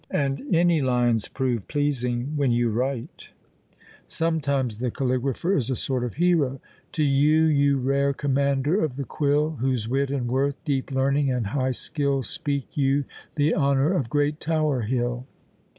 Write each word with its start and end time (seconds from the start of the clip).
And 0.09 0.41
any 0.51 0.81
lines 0.81 1.27
prove 1.27 1.67
pleasing, 1.67 2.35
when 2.35 2.51
you 2.51 2.71
write. 2.71 3.29
Sometimes 4.07 4.79
the 4.79 4.89
caligrapher 4.89 5.55
is 5.55 5.69
a 5.69 5.75
sort 5.75 6.03
of 6.03 6.15
hero: 6.15 6.59
To 6.93 7.03
you, 7.03 7.43
you 7.45 7.77
rare 7.77 8.11
commander 8.11 8.83
of 8.83 8.95
the 8.95 9.05
quill, 9.05 9.57
Whose 9.61 9.87
wit 9.87 10.09
and 10.09 10.27
worth, 10.27 10.55
deep 10.65 10.89
learning, 10.89 11.29
and 11.29 11.45
high 11.45 11.73
skill, 11.73 12.23
Speak 12.23 12.65
you 12.75 13.05
the 13.35 13.53
honour 13.53 13.93
of 13.93 14.09
Great 14.09 14.39
Tower 14.39 14.81
Hill! 14.81 15.27